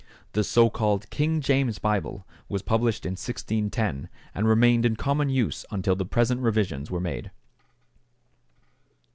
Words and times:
The 0.31 0.43
so 0.43 0.67
called 0.71 1.07
King 1.11 1.41
James 1.41 1.77
Bible 1.77 2.25
was 2.49 2.63
published 2.63 3.05
in 3.05 3.11
1610, 3.11 4.09
and 4.33 4.47
remained 4.47 4.83
in 4.83 4.95
common 4.95 5.29
use 5.29 5.63
until 5.69 5.95
the 5.95 6.05
present 6.07 6.41
revisions 6.41 6.89
were 6.89 6.99
made. 6.99 7.29